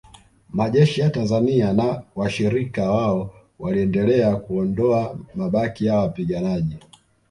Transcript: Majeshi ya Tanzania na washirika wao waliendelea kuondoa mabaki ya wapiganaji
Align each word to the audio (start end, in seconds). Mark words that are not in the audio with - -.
Majeshi 0.49 1.01
ya 1.01 1.09
Tanzania 1.09 1.73
na 1.73 2.01
washirika 2.15 2.91
wao 2.91 3.33
waliendelea 3.59 4.35
kuondoa 4.35 5.17
mabaki 5.35 5.85
ya 5.85 5.95
wapiganaji 5.95 6.77